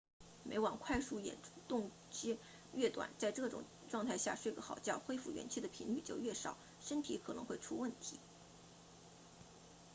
[0.43, 2.37] 每晚快速眼动期 rem
[2.73, 8.19] 越短在这种状态下睡个好觉恢复元气的频率就越少身体可能会出问题